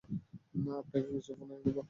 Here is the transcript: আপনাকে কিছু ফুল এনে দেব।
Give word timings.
আপনাকে 0.79 1.07
কিছু 1.11 1.31
ফুল 1.37 1.49
এনে 1.51 1.61
দেব। 1.65 1.79